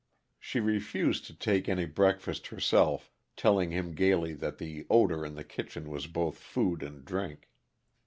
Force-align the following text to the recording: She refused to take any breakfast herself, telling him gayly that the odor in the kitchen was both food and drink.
She 0.39 0.59
refused 0.59 1.25
to 1.27 1.35
take 1.37 1.69
any 1.69 1.85
breakfast 1.85 2.47
herself, 2.47 3.11
telling 3.35 3.69
him 3.69 3.91
gayly 3.93 4.33
that 4.33 4.57
the 4.57 4.87
odor 4.89 5.23
in 5.23 5.35
the 5.35 5.43
kitchen 5.43 5.91
was 5.91 6.07
both 6.07 6.39
food 6.39 6.81
and 6.81 7.05
drink. 7.05 7.51